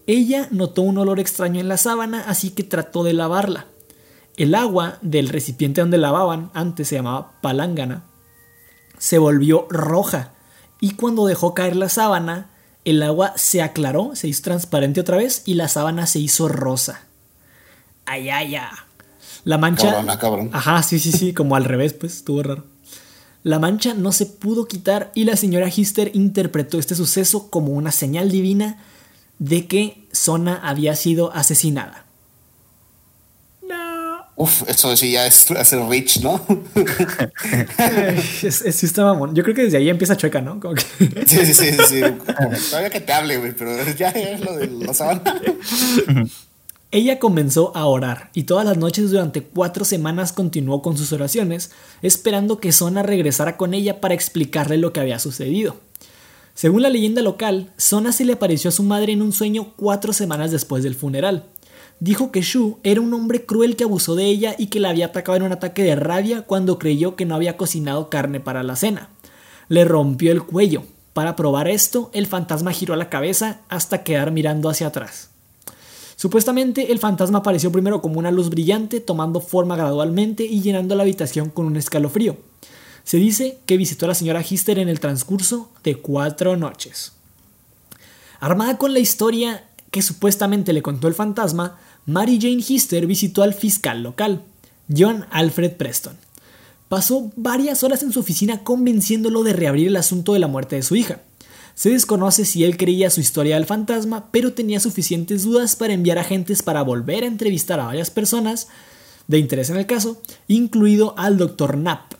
[0.06, 3.66] Ella notó un olor extraño en la sábana, así que trató de lavarla.
[4.36, 8.04] El agua del recipiente donde lavaban, antes se llamaba palángana,
[8.98, 10.32] se volvió roja
[10.80, 12.50] y cuando dejó caer la sábana,
[12.86, 17.02] el agua se aclaró, se hizo transparente otra vez y la sábana se hizo rosa.
[18.06, 18.70] Ay, ay, ay.
[19.44, 19.90] La mancha.
[19.90, 20.50] Cabrona, cabrón.
[20.52, 22.64] Ajá, sí, sí, sí, como al revés, pues, estuvo raro.
[23.42, 27.90] La mancha no se pudo quitar y la señora Hister interpretó este suceso como una
[27.90, 28.78] señal divina
[29.40, 32.05] de que Sona había sido asesinada.
[34.36, 36.44] Uf, eso sí ya es hacer rich, ¿no?
[38.42, 39.34] Es, es, sí está mamón.
[39.34, 40.60] Yo creo que desde ahí empieza chueca, ¿no?
[40.60, 40.82] Como que-
[41.26, 42.00] sí, sí, sí, sí.
[42.02, 42.02] sí.
[42.70, 45.22] Todavía que te hable, güey, pero ya es lo de la sábana.
[46.92, 51.70] Ella comenzó a orar y todas las noches durante cuatro semanas continuó con sus oraciones,
[52.02, 55.76] esperando que Sona regresara con ella para explicarle lo que había sucedido.
[56.54, 60.12] Según la leyenda local, Sona se le apareció a su madre en un sueño cuatro
[60.12, 61.44] semanas después del funeral.
[61.98, 65.06] Dijo que Shu era un hombre cruel que abusó de ella y que la había
[65.06, 68.76] atacado en un ataque de rabia cuando creyó que no había cocinado carne para la
[68.76, 69.08] cena.
[69.68, 70.82] Le rompió el cuello.
[71.14, 75.30] Para probar esto, el fantasma giró la cabeza hasta quedar mirando hacia atrás.
[76.16, 81.02] Supuestamente el fantasma apareció primero como una luz brillante, tomando forma gradualmente y llenando la
[81.02, 82.36] habitación con un escalofrío.
[83.04, 87.12] Se dice que visitó a la señora Hister en el transcurso de cuatro noches.
[88.40, 93.52] Armada con la historia que supuestamente le contó el fantasma, Mary Jane Hister visitó al
[93.52, 94.42] fiscal local,
[94.96, 96.16] John Alfred Preston.
[96.88, 100.82] Pasó varias horas en su oficina convenciéndolo de reabrir el asunto de la muerte de
[100.82, 101.20] su hija.
[101.74, 106.18] Se desconoce si él creía su historia del fantasma, pero tenía suficientes dudas para enviar
[106.18, 108.68] agentes para volver a entrevistar a varias personas
[109.26, 111.72] de interés en el caso, incluido al Dr.
[111.72, 112.14] Knapp,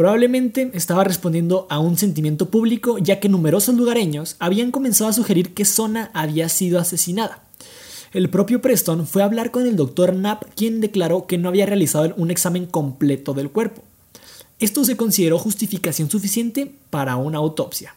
[0.00, 5.52] Probablemente estaba respondiendo a un sentimiento público ya que numerosos lugareños habían comenzado a sugerir
[5.52, 7.42] que Sona había sido asesinada.
[8.12, 11.66] El propio Preston fue a hablar con el doctor Knapp quien declaró que no había
[11.66, 13.84] realizado un examen completo del cuerpo.
[14.58, 17.94] Esto se consideró justificación suficiente para una autopsia,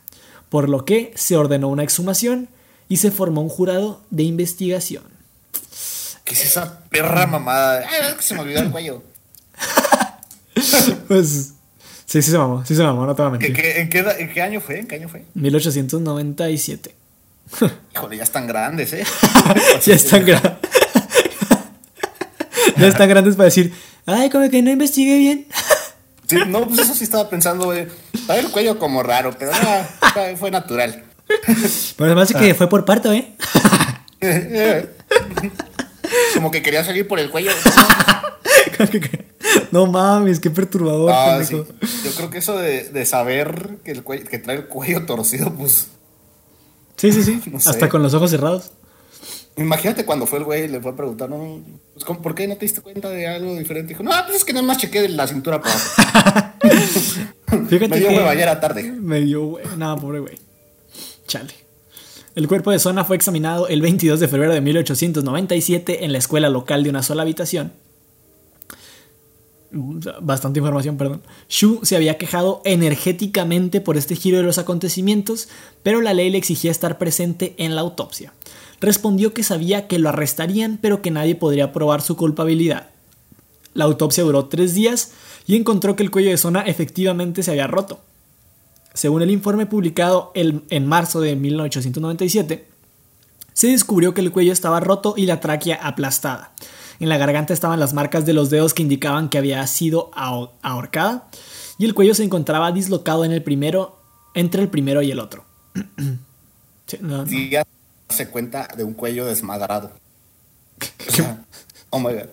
[0.49, 2.47] por lo que se ordenó una exhumación
[2.87, 5.03] y se formó un jurado de investigación.
[6.23, 7.83] ¿Qué es esa perra mamada?
[7.89, 9.03] Ay, se me olvidó el cuello.
[11.07, 11.53] pues
[12.05, 13.49] Sí, sí se mamó, sí se mamó, no te voy a mentir.
[13.49, 14.77] en, qué, ¿En qué año fue?
[14.77, 15.25] ¿En qué año fue?
[15.33, 16.93] 1897.
[17.95, 19.05] Híjole, ya están grandes, ¿eh?
[19.85, 20.53] ya están grandes.
[22.77, 23.73] ya están grandes para decir,
[24.05, 25.47] ay, como que no investigué bien.
[26.27, 27.87] sí, no, pues eso sí estaba pensando, güey.
[28.13, 31.03] Estaba el cuello como raro, pero no, fue natural.
[31.27, 32.55] Pero además es que ah.
[32.55, 33.35] fue por parto, ¿eh?
[36.33, 37.51] como que quería salir por el cuello.
[39.71, 41.11] No mames, qué perturbador.
[41.49, 41.65] Yo
[42.15, 45.87] creo que eso de, saber que, el que trae el cuello torcido, pues.
[46.97, 47.41] Sí, sí, sí.
[47.55, 48.71] Hasta con los ojos cerrados.
[49.55, 51.61] Imagínate cuando fue el güey y le fue a preguntar, no,
[51.93, 53.89] pues, ¿por qué no te diste cuenta de algo diferente?
[53.89, 55.75] Dijo, no, pues es que nada más chequé de la cintura para
[57.69, 58.83] Fíjate me dio hueva ayer tarde.
[58.83, 59.75] Me dio hueva.
[59.75, 60.39] Nada, pobre güey.
[61.27, 61.53] Chale.
[62.35, 66.49] El cuerpo de Zona fue examinado el 22 de febrero de 1897 en la escuela
[66.49, 67.73] local de una sola habitación
[70.21, 71.23] bastante información, perdón.
[71.49, 75.49] Shu se había quejado energéticamente por este giro de los acontecimientos,
[75.81, 78.33] pero la ley le exigía estar presente en la autopsia.
[78.79, 82.89] Respondió que sabía que lo arrestarían, pero que nadie podría probar su culpabilidad.
[83.73, 85.11] La autopsia duró tres días
[85.47, 88.01] y encontró que el cuello de Zona efectivamente se había roto.
[88.93, 92.67] Según el informe publicado en marzo de 1897,
[93.53, 96.51] se descubrió que el cuello estaba roto y la tráquea aplastada.
[96.99, 101.27] En la garganta estaban las marcas de los dedos que indicaban que había sido ahorcada
[101.77, 103.99] y el cuello se encontraba dislocado en el primero,
[104.33, 105.43] entre el primero y el otro.
[106.87, 107.51] sí,
[108.09, 109.91] se cuenta de un cuello desmadrado.
[111.89, 112.29] oh my god.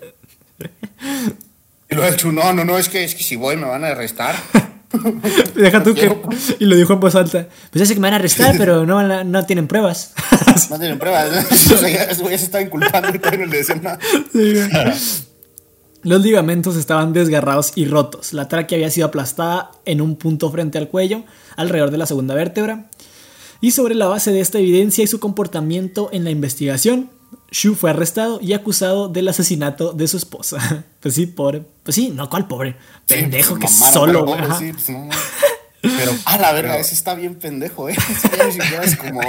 [1.91, 3.85] Y lo ha hecho, no, no, no, es que, es que si voy me van
[3.85, 4.37] a arrestar.
[5.55, 6.17] Deja tú que.
[6.59, 7.47] Y lo dijo en voz alta.
[7.71, 10.13] Pues ya sé que me van a arrestar, pero no, no tienen pruebas.
[10.71, 11.31] no tienen pruebas.
[11.81, 13.99] ya, se estaba inculpando y no le decían nada.
[16.03, 18.33] Los ligamentos estaban desgarrados y rotos.
[18.33, 21.25] La tráquea había sido aplastada en un punto frente al cuello,
[21.57, 22.89] alrededor de la segunda vértebra.
[23.61, 27.11] Y sobre la base de esta evidencia y su comportamiento en la investigación,
[27.51, 30.85] Shu fue arrestado y acusado del asesinato de su esposa.
[31.01, 31.63] Pues sí, pobre.
[31.83, 32.77] Pues sí, no, ¿cuál pobre?
[33.07, 34.27] Pendejo que solo.
[34.27, 34.85] Pero, pues
[35.81, 37.97] pero a la verga, ese está bien pendejo, ¿eh?
[38.47, 39.23] Ese es como.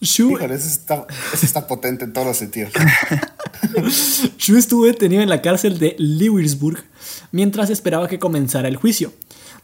[0.00, 0.38] Shu.
[0.38, 2.72] ese, está, ese está potente en todos los sentidos.
[4.38, 6.82] Shu estuvo detenido en la cárcel de Lewisburg
[7.30, 9.12] mientras esperaba que comenzara el juicio.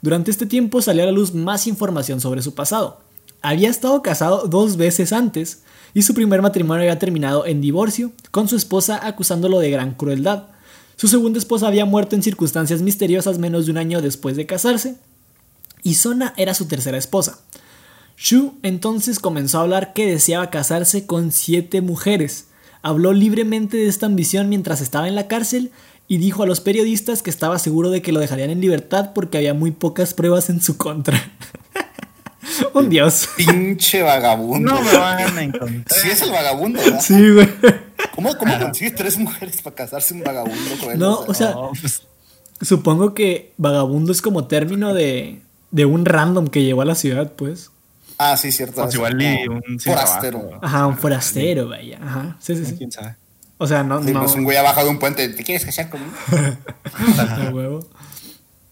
[0.02, 3.00] Durante este tiempo salió a la luz más información sobre su pasado
[3.48, 5.62] había estado casado dos veces antes
[5.94, 10.48] y su primer matrimonio había terminado en divorcio, con su esposa acusándolo de gran crueldad.
[10.96, 14.96] Su segunda esposa había muerto en circunstancias misteriosas menos de un año después de casarse,
[15.84, 17.38] y Sona era su tercera esposa.
[18.18, 22.48] Shu entonces comenzó a hablar que deseaba casarse con siete mujeres.
[22.82, 25.70] Habló libremente de esta ambición mientras estaba en la cárcel
[26.08, 29.38] y dijo a los periodistas que estaba seguro de que lo dejarían en libertad porque
[29.38, 31.22] había muy pocas pruebas en su contra.
[32.74, 33.28] Un dios.
[33.36, 34.74] Pinche vagabundo.
[34.74, 35.98] No me van a encontrar.
[35.98, 37.00] Sí, es el vagabundo, ¿verdad?
[37.00, 37.48] Sí, güey.
[38.14, 42.02] ¿Cómo, cómo consigues tres mujeres para casarse un vagabundo No, o sea, pues.
[42.60, 45.40] supongo que vagabundo es como término de,
[45.70, 47.70] de un random que llegó a la ciudad, pues.
[48.18, 48.82] Ah, sí, cierto.
[48.82, 50.50] Pues igual y un forastero.
[50.62, 51.98] Ajá, un forastero, vaya.
[52.02, 52.36] Ajá.
[52.40, 52.74] Sí, sí, sí.
[52.76, 53.16] ¿Quién sabe?
[53.58, 54.00] O sea, no.
[54.00, 54.20] no.
[54.20, 55.28] Pues un güey abajo de un puente.
[55.28, 56.12] ¿Te quieres casar conmigo?
[57.52, 57.88] huevo.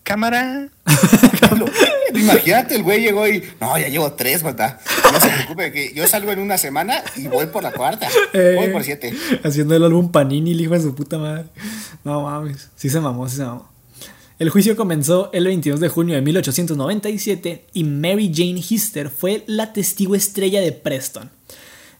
[0.02, 0.68] Cámara.
[2.20, 4.80] Imagínate, el güey llegó y, no, ya llevo tres, ¿verdad?
[5.12, 8.08] No se preocupe, que yo salgo en una semana y voy por la cuarta.
[8.32, 8.54] Eh.
[8.56, 9.12] Voy por siete.
[9.42, 11.44] Haciendo el álbum Panini, el hijo de su puta madre.
[12.04, 12.70] No mames.
[12.76, 13.68] Sí se mamó, sí se mamó.
[14.38, 19.72] El juicio comenzó el 22 de junio de 1897 y Mary Jane Hister fue la
[19.72, 21.30] testigo estrella de Preston.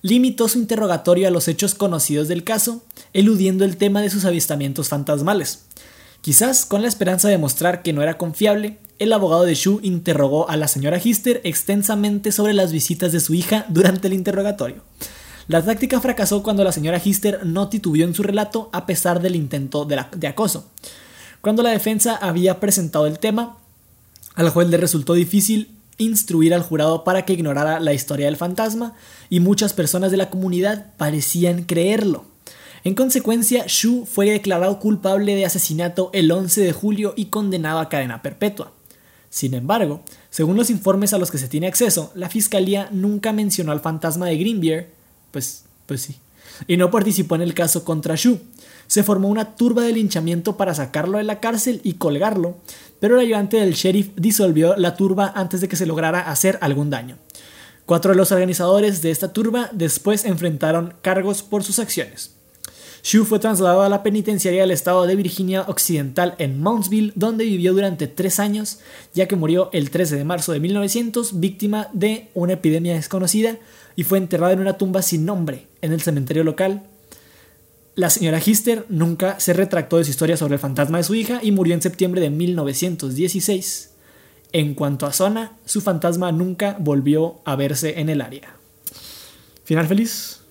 [0.03, 4.89] Limitó su interrogatorio a los hechos conocidos del caso, eludiendo el tema de sus avistamientos
[4.89, 5.67] fantasmales.
[6.25, 10.49] Quizás con la esperanza de mostrar que no era confiable, el abogado de Shu interrogó
[10.49, 14.83] a la señora Hister extensamente sobre las visitas de su hija durante el interrogatorio.
[15.49, 19.37] La táctica fracasó cuando la señora Hister no titubeó en su relato a pesar del
[19.37, 20.71] intento de, de acoso.
[21.43, 23.59] Cuando la defensa había presentado el tema,
[24.35, 28.95] al juez le resultó difícil instruir al jurado para que ignorara la historia del fantasma
[29.29, 32.25] y muchas personas de la comunidad parecían creerlo.
[32.85, 37.89] En consecuencia, Shu fue declarado culpable de asesinato el 11 de julio y condenado a
[37.89, 38.73] cadena perpetua.
[39.31, 43.73] Sin embargo, según los informes a los que se tiene acceso, la fiscalía nunca mencionó
[43.73, 44.91] al fantasma de Greenbeer,
[45.31, 46.17] pues, pues sí,
[46.69, 48.39] y no participó en el caso contra Shu.
[48.87, 52.59] Se formó una turba de linchamiento para sacarlo de la cárcel y colgarlo,
[53.01, 56.91] pero el ayudante del sheriff disolvió la turba antes de que se lograra hacer algún
[56.91, 57.17] daño.
[57.87, 62.35] Cuatro de los organizadores de esta turba después enfrentaron cargos por sus acciones.
[63.05, 67.75] Shu fue trasladado a la penitenciaría del estado de Virginia Occidental en Mountsville, donde vivió
[67.75, 68.79] durante tres años,
[69.13, 73.59] ya que murió el 13 de marzo de 1900, víctima de una epidemia desconocida,
[73.95, 76.85] y fue enterrado en una tumba sin nombre en el cementerio local.
[77.95, 81.41] La señora Hister nunca se retractó de su historia sobre el fantasma de su hija
[81.43, 83.91] y murió en septiembre de 1916.
[84.53, 88.57] En cuanto a Zona, su fantasma nunca volvió a verse en el área.
[89.65, 90.44] Final feliz.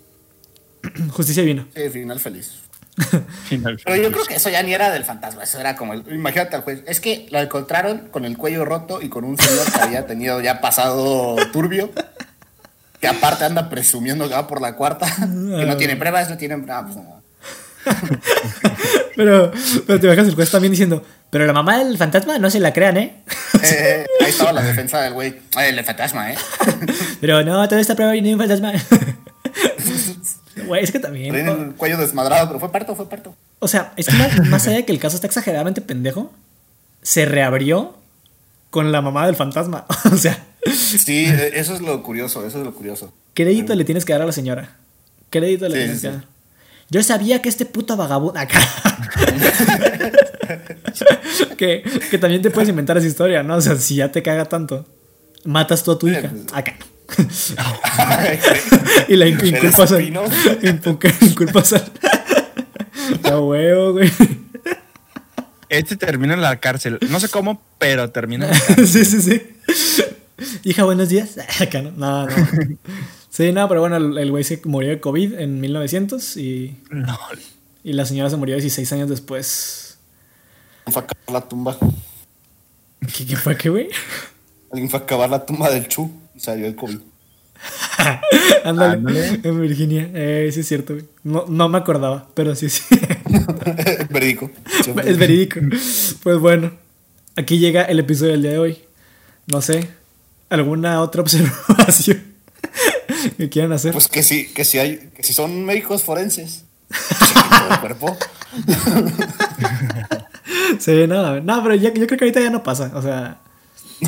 [1.11, 1.67] Justicia divina.
[1.75, 2.53] Sí, final feliz.
[3.49, 6.03] Final Pero yo creo que eso ya ni era del fantasma, eso era como el.
[6.13, 6.83] Imagínate al juez.
[6.85, 10.39] Es que lo encontraron con el cuello roto y con un señor que había tenido
[10.41, 11.91] ya pasado turbio.
[12.99, 15.07] Que aparte anda presumiendo que va por la cuarta.
[15.17, 16.63] Que no tiene pruebas, no tiene.
[16.69, 17.23] Ah, pues no.
[19.15, 19.51] Pero,
[19.85, 22.73] pero te bajas el juez también diciendo, pero la mamá del fantasma no se la
[22.73, 23.23] crean, ¿eh?
[23.61, 25.35] Eh, ahí estaba la defensa del güey.
[25.55, 26.35] El fantasma, ¿eh?
[27.21, 28.73] Pero no, toda esta prueba viene de un fantasma.
[30.67, 31.33] Güey, es que también.
[31.35, 33.35] El cuello desmadrado, pero fue parto, fue parto.
[33.59, 36.31] O sea, es que más, más allá de que el caso está exageradamente pendejo,
[37.01, 37.95] se reabrió
[38.69, 39.85] con la mamá del fantasma.
[40.11, 43.13] O sea, Sí, eso es lo curioso, eso es lo curioso.
[43.33, 44.77] crédito le tienes que dar a la señora.
[45.29, 46.25] Crédito le Sí, tienes sí, que dar.
[46.89, 48.59] Yo sabía que este puto vagabundo acá.
[51.57, 53.55] que, que también te puedes inventar esa historia, ¿no?
[53.55, 54.85] O sea, si ya te caga tanto,
[55.43, 56.29] matas tú a tu hija.
[56.29, 56.43] pues.
[56.53, 56.75] Acá.
[59.07, 60.03] Y la inculpas al.
[61.21, 61.91] Inculpas al.
[63.23, 64.11] A huevo, güey.
[65.69, 66.99] Este termina en la cárcel.
[67.09, 68.87] No sé cómo, pero termina en la cárcel.
[68.87, 69.41] sí, sí, sí.
[70.63, 71.37] Hija, buenos días.
[71.61, 71.91] Acá no.
[71.91, 72.35] No, no.
[73.29, 77.17] Sí, no, pero bueno, el güey se murió de COVID en 1900 y, No.
[77.83, 79.97] y la señora se murió 16 años después.
[80.85, 81.77] Fue a acabar la tumba.
[83.17, 83.89] ¿Qué, qué fue, qué, güey?
[84.71, 86.97] Alguien fue a acabar la tumba del Chu salió el COVID.
[88.65, 89.39] Ándale, Ándale.
[89.43, 90.09] en Virginia.
[90.13, 91.05] Eh, sí es cierto, güey.
[91.23, 92.83] No, no me acordaba, pero sí, sí.
[94.09, 94.51] Verídico.
[95.05, 95.59] es verídico.
[96.23, 96.71] Pues bueno,
[97.35, 98.77] aquí llega el episodio del día de hoy.
[99.47, 99.87] No sé,
[100.49, 102.23] ¿alguna otra observación
[103.37, 103.91] que quieran hacer?
[103.91, 106.63] Pues que sí, que sí hay, que si son médicos forenses.
[107.71, 108.17] el cuerpo.
[110.79, 112.91] Sí, no, no, pero ya- yo creo que ahorita ya no pasa.
[112.95, 113.39] O sea,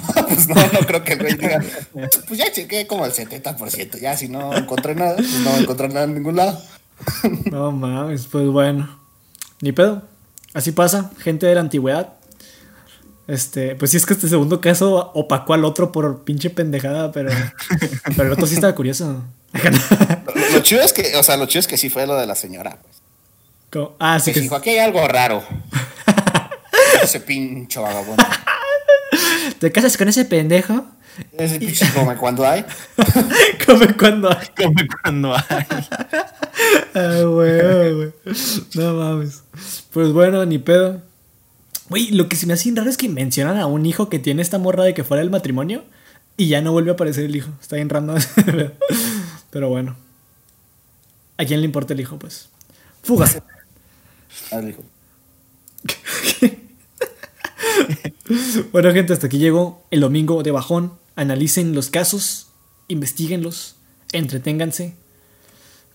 [0.28, 1.64] pues no, no creo que el güey diga.
[2.28, 4.00] Pues ya chequé como el 70%.
[4.00, 6.62] Ya si no encontré nada, pues no encontré nada en ningún lado.
[7.52, 9.00] no mames, pues bueno.
[9.62, 10.04] Ni pedo.
[10.54, 12.14] Así pasa, gente de la antigüedad.
[13.28, 17.32] Este, pues sí es que este segundo caso opacó al otro por pinche pendejada, pero,
[18.16, 19.24] pero el otro sí estaba curioso.
[19.54, 22.28] Lo, lo chido es que, o sea, lo chido es que sí fue lo de
[22.28, 22.78] la señora.
[22.82, 22.96] Pues.
[24.00, 25.44] Ah, sí Que que dijo, aquí hay algo raro.
[27.02, 28.24] Ese pincho vagabundo.
[29.60, 30.86] ¿Te casas con ese pendejo?
[31.38, 32.66] Ese pinche come cuando hay.
[33.66, 34.48] Come cuando hay.
[34.56, 35.66] Como cuando hay.
[36.94, 38.14] Ah, güey, güey.
[38.74, 39.44] No mames.
[39.92, 41.02] Pues bueno, ni pedo.
[41.90, 44.20] Güey, lo que se me hace bien raro es que mencionan a un hijo que
[44.20, 45.84] tiene esta morra de que fuera del matrimonio
[46.36, 47.52] y ya no vuelve a aparecer el hijo.
[47.62, 48.18] Está bien random.
[49.52, 49.96] Pero bueno.
[51.38, 52.50] ¿A quién le importa el hijo, pues?
[53.04, 53.30] Fuga.
[54.52, 54.84] Ah, dijo.
[58.72, 60.94] Bueno, gente, hasta aquí llegó el domingo de bajón.
[61.16, 62.48] Analicen los casos,
[62.88, 63.76] investiguenlos,
[64.12, 64.96] entreténganse.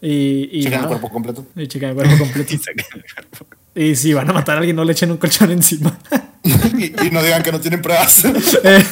[0.00, 1.46] Y, y Chequen el cuerpo completo.
[1.56, 2.54] Y chequen el cuerpo completo.
[3.74, 5.96] Y si van a matar a alguien, no le echen un colchón encima.
[6.42, 8.24] y, y no digan que no tienen pruebas.
[8.64, 8.84] Eh,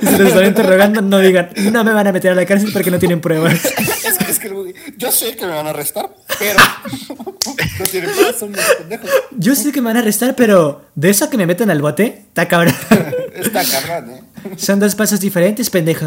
[0.00, 2.90] si los están interrogando, no digan, no me van a meter a la cárcel porque
[2.90, 3.64] no tienen pruebas.
[4.04, 6.60] es que, es que yo sé que me van a arrestar, pero
[7.78, 9.10] no tienen pruebas, son unos pendejos.
[9.30, 11.80] Yo sé que me van a arrestar, pero de eso a que me meten al
[11.80, 12.74] bote, está cabrón.
[13.34, 14.22] Está cabrón, ¿eh?
[14.56, 16.06] Son dos pasos diferentes, pendejo.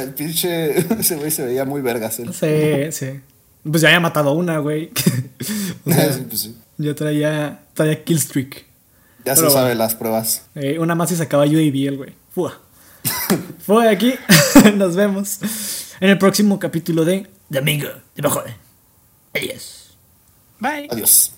[0.00, 0.78] El pinche.
[1.00, 2.20] Ese güey se veía muy vergas.
[2.20, 2.32] él.
[2.32, 3.20] Sí, sí.
[3.68, 4.90] Pues ya había matado a una, güey.
[5.84, 6.56] O sea, Sí, pues sí.
[6.78, 8.66] Yo traía, traía killstreak.
[9.24, 9.74] Ya se sabe bueno.
[9.76, 10.46] las pruebas.
[10.54, 12.14] Eh, una más y sacaba UAV el güey.
[12.30, 12.58] Fua.
[13.60, 14.14] Fue aquí.
[14.74, 15.38] Nos vemos
[16.00, 18.44] en el próximo capítulo de Domingo de Bajón.
[19.34, 19.96] Adiós.
[20.58, 20.88] Bye.
[20.90, 21.32] Adiós.